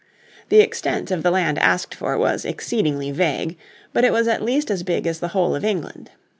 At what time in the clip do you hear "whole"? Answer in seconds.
5.27-5.53